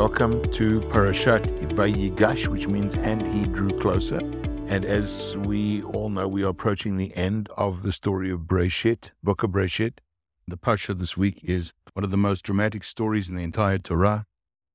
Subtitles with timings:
[0.00, 4.16] welcome to Parashat Vayigash, which means and he drew closer.
[4.66, 9.10] And as we all know, we are approaching the end of the story of Breshit,
[9.22, 9.98] book of Breshit.
[10.48, 14.24] The Parsha this week is one of the most dramatic stories in the entire Torah.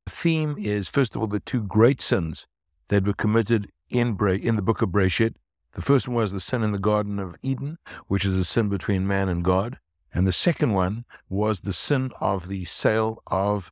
[0.05, 2.45] The theme is, first of all, the two great sins
[2.89, 5.33] that were committed in, Bre- in the book of Breshit.
[5.73, 8.69] The first one was the sin in the Garden of Eden, which is a sin
[8.69, 9.79] between man and God.
[10.13, 13.71] And the second one was the sin of the sale of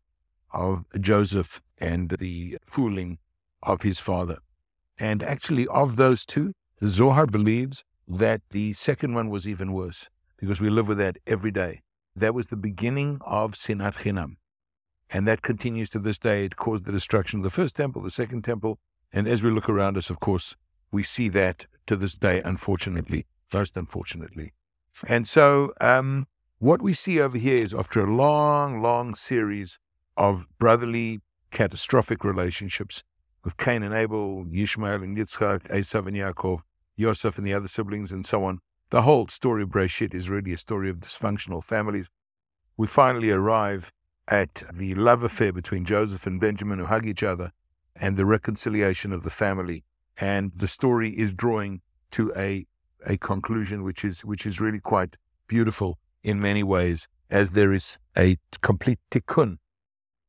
[0.54, 3.18] of Joseph and the fooling
[3.64, 4.38] of his father.
[4.98, 6.54] And actually, of those two,
[6.86, 11.52] Zohar believes that the second one was even worse because we live with that every
[11.52, 11.82] day.
[12.16, 14.36] That was the beginning of Sinat Chinam.
[15.10, 16.46] And that continues to this day.
[16.46, 18.80] It caused the destruction of the first temple, the second temple.
[19.12, 20.56] And as we look around us, of course,
[20.92, 24.54] we see that to this day, unfortunately, most unfortunately.
[25.08, 26.28] And so, um,
[26.60, 29.80] what we see over here is after a long, long series
[30.18, 33.04] of brotherly, catastrophic relationships
[33.44, 36.62] with Cain and Abel, Yishmael and Yitzchak, Esav and Yaakov,
[36.96, 38.60] Yosef and the other siblings, and so on.
[38.90, 42.10] The whole story of Breshit is really a story of dysfunctional families.
[42.78, 43.92] We finally arrive
[44.28, 47.52] at the love affair between Joseph and Benjamin, who hug each other,
[47.96, 49.84] and the reconciliation of the family.
[50.18, 52.66] And the story is drawing to a
[53.06, 55.18] a conclusion which is which is really quite
[55.48, 59.58] beautiful in many ways, as there is a complete tikkun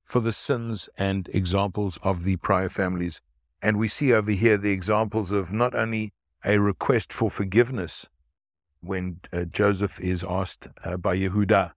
[0.05, 3.21] for the sins and examples of the prior families.
[3.63, 6.13] And we see over here the examples of not only
[6.45, 8.09] a request for forgiveness
[8.81, 11.73] when uh, Joseph is asked uh, by Yehuda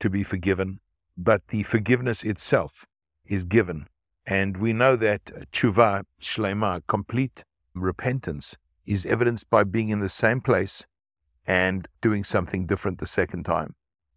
[0.00, 0.80] to be forgiven,
[1.16, 2.86] but the forgiveness itself
[3.24, 3.88] is given.
[4.26, 10.40] And we know that tshuva, shlema, complete repentance, is evidenced by being in the same
[10.40, 10.86] place
[11.46, 13.74] and doing something different the second time.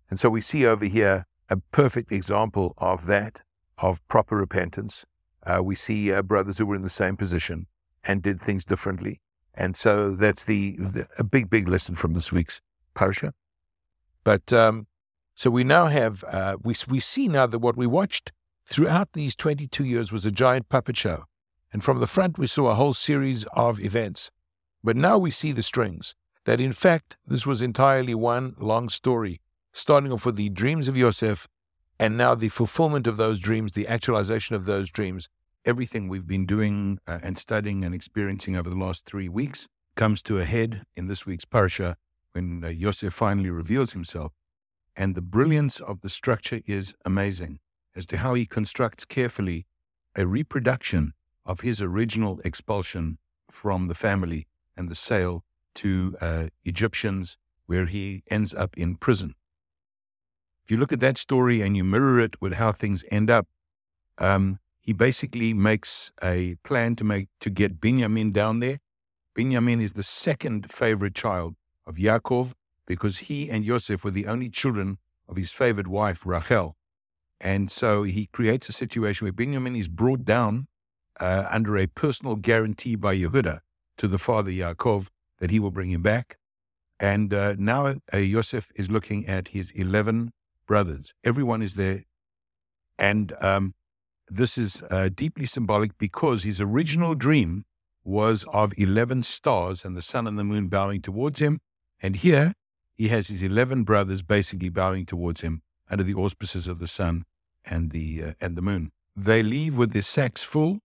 [0.10, 3.42] And so we see over here a perfect example of that,
[3.78, 5.06] of proper repentance.
[5.46, 7.68] Uh, we see uh, brothers who were in the same position
[8.04, 9.22] and did things differently.
[9.54, 12.62] And so that's the, the a big, big lesson from this week's
[12.96, 13.32] parsha.
[14.24, 14.88] But um,
[15.36, 18.32] so we now have uh, we we see now that what we watched
[18.66, 21.24] throughout these 22 years was a giant puppet show,
[21.72, 24.32] and from the front we saw a whole series of events.
[24.84, 26.14] But now we see the strings.
[26.46, 29.42] That in fact this was entirely one long story
[29.78, 31.48] starting off with the dreams of Yosef,
[32.00, 35.30] and now the fulfillment of those dreams, the actualization of those dreams.
[35.66, 40.24] Everything we've been doing uh, and studying and experiencing over the last three weeks comes
[40.24, 41.96] to a head in this week's parsha
[42.32, 44.34] when uh, Yosef finally reveals himself.
[44.96, 47.60] And the brilliance of the structure is amazing
[47.96, 49.68] as to how he constructs carefully
[50.16, 51.14] a reproduction
[51.46, 53.20] of his original expulsion
[53.52, 55.44] from the family and the sale
[55.76, 59.36] to uh, Egyptians, where he ends up in prison.
[60.68, 63.48] If you look at that story and you mirror it with how things end up,
[64.18, 68.80] um, he basically makes a plan to make to get Binyamin down there.
[69.34, 72.52] Binyamin is the second favorite child of Yaakov
[72.86, 74.98] because he and Yosef were the only children
[75.30, 76.76] of his favorite wife Rachel,
[77.40, 80.68] and so he creates a situation where Binyamin is brought down
[81.22, 83.62] uh, under a personal guarantee by Yehuda
[84.00, 85.08] to the father Yaakov
[85.38, 86.36] that he will bring him back.
[87.00, 90.34] And uh, now uh, Yosef is looking at his 11
[90.68, 91.14] brothers.
[91.24, 92.04] Everyone is there.
[93.00, 93.74] And um,
[94.30, 97.66] this is uh, deeply symbolic because his original dream
[98.04, 101.60] was of 11 stars and the sun and the moon bowing towards him.
[102.02, 102.54] And here
[102.94, 107.24] he has his 11 brothers basically bowing towards him under the auspices of the sun
[107.66, 108.92] and the, uh, and the moon.
[109.16, 110.80] They leave with their sacks full.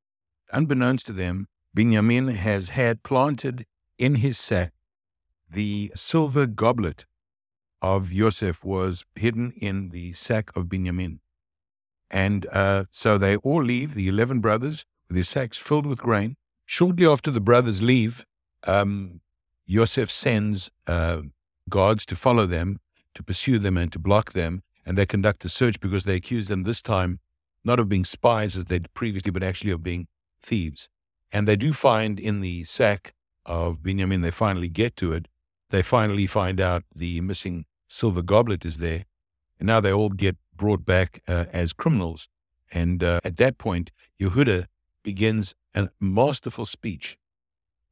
[0.52, 3.66] Unbeknownst to them, Binyamin has had planted
[3.98, 4.72] in his sack
[5.50, 7.04] the silver goblet
[7.82, 11.18] of Yosef was hidden in the sack of Binyamin.
[12.10, 16.36] And uh, so they all leave, the 11 brothers, with their sacks filled with grain.
[16.64, 18.24] Shortly after the brothers leave,
[18.64, 19.20] um,
[19.66, 21.22] Yosef sends uh,
[21.68, 22.80] guards to follow them,
[23.14, 24.62] to pursue them, and to block them.
[24.86, 27.18] And they conduct a search because they accuse them this time
[27.64, 30.08] not of being spies as they'd previously, but actually of being
[30.42, 30.88] thieves.
[31.32, 33.14] And they do find in the sack
[33.46, 35.28] of Binyamin, they finally get to it.
[35.72, 39.06] They finally find out the missing silver goblet is there.
[39.58, 42.28] And now they all get brought back uh, as criminals.
[42.70, 43.90] And uh, at that point,
[44.20, 44.66] Yehuda
[45.02, 47.16] begins a masterful speech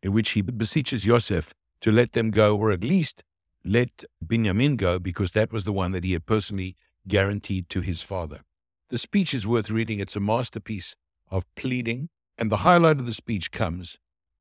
[0.03, 3.25] in which he beseeches Yosef to let them go, or at least
[3.65, 6.77] let Binyamin go, because that was the one that he had personally
[7.09, 8.41] guaranteed to his father.
[8.91, 10.00] The speech is worth reading.
[10.00, 10.97] It's a masterpiece
[11.31, 12.11] of pleading.
[12.37, 13.97] And the highlight of the speech comes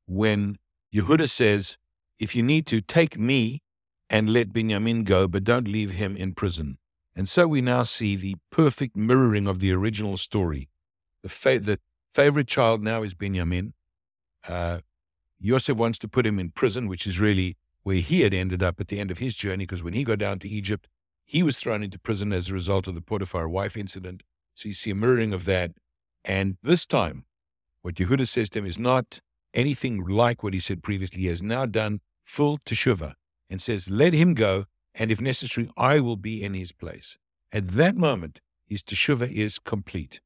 [0.07, 0.57] when
[0.93, 1.77] Yehuda says,
[2.19, 3.61] If you need to, take me
[4.09, 6.77] and let Binyamin go, but don't leave him in prison.
[7.15, 10.69] And so we now see the perfect mirroring of the original story.
[11.23, 11.79] The, fa- the
[12.13, 13.73] favorite child now is Benjamin.
[14.47, 14.79] Uh,
[15.39, 18.79] Yosef wants to put him in prison, which is really where he had ended up
[18.79, 20.87] at the end of his journey, because when he got down to Egypt,
[21.25, 24.23] he was thrown into prison as a result of the Potiphar wife incident.
[24.55, 25.71] So you see a mirroring of that.
[26.25, 27.25] And this time,
[27.81, 29.21] what Yehuda says to him is not
[29.53, 31.21] anything like what he said previously.
[31.21, 33.15] He has now done full teshuvah
[33.49, 37.17] and says, Let him go, and if necessary, I will be in his place.
[37.51, 40.21] At that moment, his teshuvah is complete.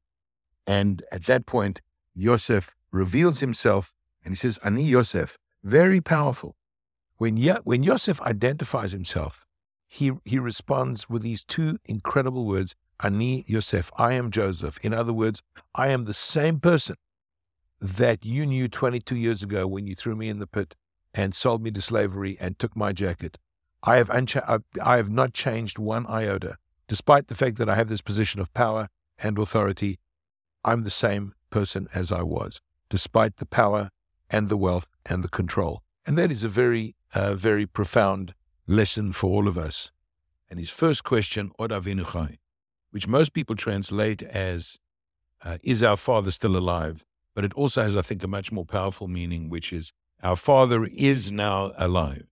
[0.66, 1.80] And at that point,
[2.14, 6.56] Yosef reveals himself and he says, Ani Yosef, very powerful.
[7.16, 9.46] When, Yo- when Yosef identifies himself,
[9.88, 14.78] he, he responds with these two incredible words, Ani Yosef, I am Joseph.
[14.82, 15.42] In other words,
[15.74, 16.96] I am the same person
[17.80, 20.74] that you knew 22 years ago when you threw me in the pit
[21.14, 23.38] and sold me to slavery and took my jacket.
[23.82, 26.56] I have, uncha- I have not changed one iota.
[26.88, 28.88] Despite the fact that I have this position of power
[29.18, 29.98] and authority,
[30.64, 33.90] I'm the same person as I was, despite the power
[34.28, 35.82] and the wealth and the control.
[36.04, 38.34] And that is a very, uh, very profound
[38.66, 39.92] lesson for all of us.
[40.50, 42.04] And his first question, Od Avinu
[42.90, 44.78] which most people translate as,
[45.42, 47.04] uh, Is our Father still alive?
[47.34, 49.92] But it also has, I think, a much more powerful meaning, which is,
[50.24, 52.24] Our Father is now alive.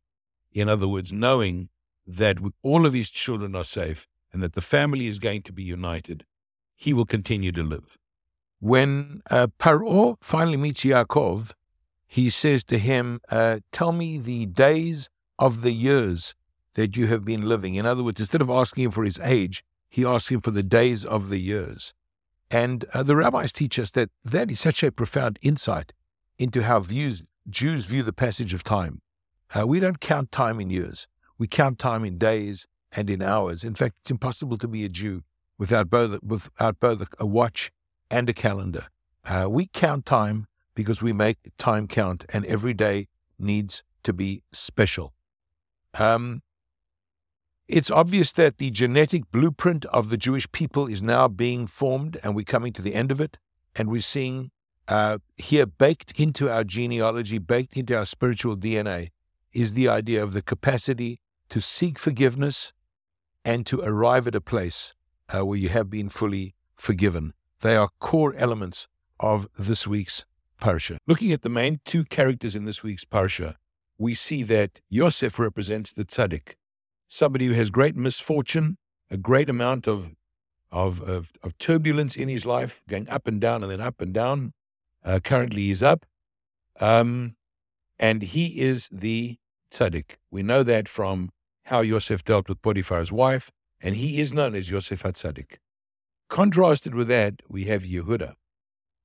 [0.50, 1.68] In other words, knowing
[2.06, 5.62] that all of his children are safe and that the family is going to be
[5.62, 6.24] united,
[6.74, 7.98] he will continue to live.
[8.60, 11.52] When uh, Paro finally meets Yaakov,
[12.06, 16.34] he says to him, uh, Tell me the days of the years
[16.74, 17.74] that you have been living.
[17.74, 20.62] In other words, instead of asking him for his age, he asks him for the
[20.62, 21.92] days of the years.
[22.50, 25.92] And uh, the rabbis teach us that that is such a profound insight
[26.38, 29.00] into how views, Jews view the passage of time.
[29.54, 31.06] Uh, we don't count time in years.
[31.38, 33.64] We count time in days and in hours.
[33.64, 35.22] In fact, it's impossible to be a Jew
[35.58, 37.70] without both, without both a watch
[38.10, 38.86] and a calendar.
[39.24, 43.08] Uh, we count time because we make time count, and every day
[43.38, 45.12] needs to be special.
[45.94, 46.42] Um,
[47.68, 52.34] it's obvious that the genetic blueprint of the Jewish people is now being formed, and
[52.34, 53.38] we're coming to the end of it.
[53.74, 54.50] And we're seeing
[54.88, 59.10] uh, here, baked into our genealogy, baked into our spiritual DNA,
[59.52, 62.72] is the idea of the capacity to seek forgiveness
[63.44, 64.94] and to arrive at a place
[65.34, 67.32] uh, where you have been fully forgiven.
[67.60, 68.88] They are core elements
[69.20, 70.24] of this week's
[70.60, 70.98] Parsha.
[71.06, 73.56] Looking at the main two characters in this week's Parsha,
[73.98, 76.54] we see that Yosef represents the tzaddik,
[77.08, 78.78] somebody who has great misfortune,
[79.10, 80.12] a great amount of,
[80.70, 84.12] of, of, of turbulence in his life, going up and down and then up and
[84.14, 84.52] down.
[85.04, 86.06] Uh, currently, he's up.
[86.80, 87.36] Um,
[87.98, 89.38] and he is the
[89.70, 90.16] tzaddik.
[90.30, 91.30] We know that from
[91.64, 93.50] how Yosef dealt with Potiphar's wife,
[93.80, 95.58] and he is known as Yosef HaTzadik.
[96.28, 98.34] Contrasted with that, we have Yehuda,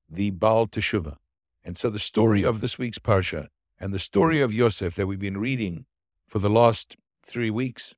[0.10, 1.18] the Baal Teshuvah.
[1.64, 3.48] And so the story of this week's Parsha
[3.80, 5.86] and the story of Yosef that we've been reading
[6.28, 6.96] for the last
[7.26, 7.94] three weeks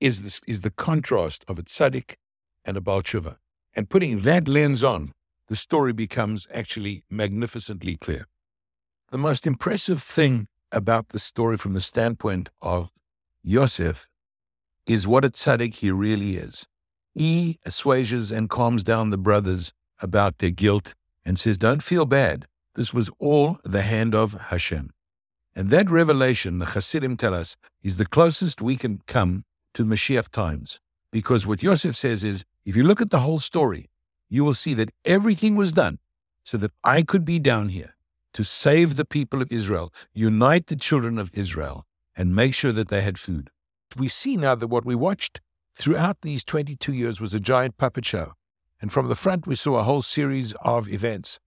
[0.00, 2.16] is, this, is the contrast of a tzaddik
[2.64, 3.36] and a Baal Teshuvah.
[3.74, 5.12] And putting that lens on,
[5.52, 8.26] the story becomes actually magnificently clear.
[9.10, 12.90] The most impressive thing about the story from the standpoint of
[13.44, 14.08] Yosef
[14.86, 16.66] is what a tzaddik he really is.
[17.14, 22.46] He assuages and calms down the brothers about their guilt and says, Don't feel bad.
[22.74, 24.88] This was all the hand of Hashem.
[25.54, 29.44] And that revelation, the Hasidim tell us, is the closest we can come
[29.74, 30.80] to the Mashiach times.
[31.10, 33.90] Because what Yosef says is, if you look at the whole story,
[34.32, 35.98] you will see that everything was done
[36.42, 37.94] so that I could be down here
[38.32, 41.84] to save the people of Israel, unite the children of Israel,
[42.16, 43.50] and make sure that they had food.
[43.94, 45.42] We see now that what we watched
[45.76, 48.32] throughout these 22 years was a giant puppet show.
[48.80, 51.38] And from the front, we saw a whole series of events.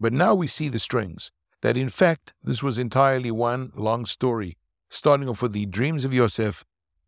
[0.00, 1.30] But now we see the strings,
[1.60, 4.56] that in fact, this was entirely one long story,
[4.88, 6.64] starting off with the dreams of Yosef,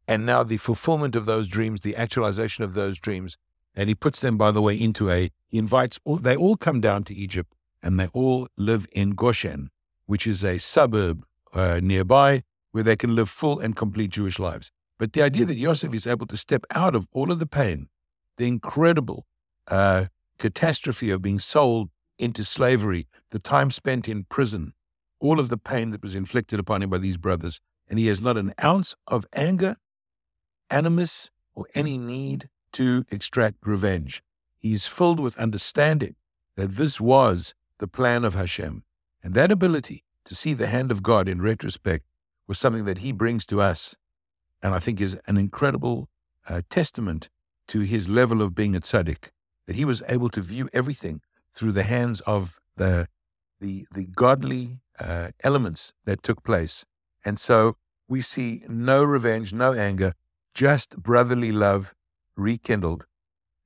[0.06, 3.38] and now the fulfillment of those dreams, the actualization of those dreams.
[3.74, 6.80] And he puts them, by the way, into a, he invites, all, they all come
[6.80, 9.70] down to Egypt, and they all live in Goshen,
[10.06, 11.24] which is a suburb
[11.54, 14.70] uh, nearby where they can live full and complete Jewish lives.
[14.98, 17.88] But the idea that Yosef is able to step out of all of the pain,
[18.36, 19.26] the incredible
[19.68, 20.06] uh,
[20.38, 24.74] catastrophe of being sold into slavery, the time spent in prison,
[25.18, 28.20] all of the pain that was inflicted upon him by these brothers, and he has
[28.20, 29.76] not an ounce of anger,
[30.70, 34.22] animus, or any need to extract revenge.
[34.58, 36.16] He is filled with understanding
[36.56, 38.84] that this was the plan of Hashem.
[39.22, 42.04] And that ability to see the hand of God in retrospect
[42.46, 43.94] was something that he brings to us
[44.62, 46.08] and I think is an incredible
[46.48, 47.28] uh, testament
[47.68, 49.30] to his level of being a tzaddik,
[49.66, 51.20] that he was able to view everything
[51.52, 53.08] through the hands of the
[53.60, 56.84] the the godly uh, elements that took place.
[57.24, 57.76] And so
[58.08, 60.14] we see no revenge, no anger,
[60.54, 61.94] just brotherly love
[62.36, 63.04] rekindled.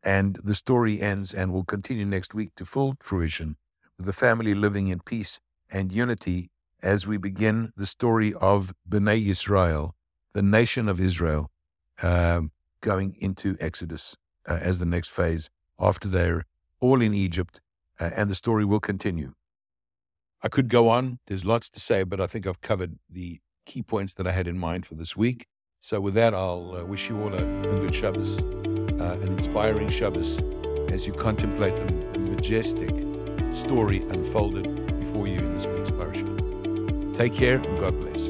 [0.02, 3.56] And the story ends and will continue next week to full fruition
[3.96, 6.50] with the family living in peace and unity
[6.82, 9.94] as we begin the story of Bnei Israel,
[10.32, 11.50] the nation of Israel,
[12.02, 16.44] um, going into Exodus uh, as the next phase after they're
[16.80, 17.60] all in Egypt,
[17.98, 19.32] uh, and the story will continue.
[20.42, 21.18] I could go on.
[21.26, 24.46] There's lots to say, but I think I've covered the key points that I had
[24.46, 25.46] in mind for this week.
[25.80, 29.90] So, with that, I'll uh, wish you all a, a good Shabbos, uh, an inspiring
[29.90, 30.40] Shabbos,
[30.90, 32.90] as you contemplate the, the majestic
[33.52, 36.24] story unfolded before you in this week's parasha.
[37.16, 38.28] Take care and God bless.